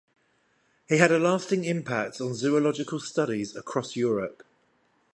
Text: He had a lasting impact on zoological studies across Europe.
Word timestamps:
He 0.89 0.97
had 0.97 1.11
a 1.11 1.19
lasting 1.19 1.63
impact 1.63 2.19
on 2.21 2.33
zoological 2.33 2.99
studies 2.99 3.55
across 3.55 3.95
Europe. 3.95 4.41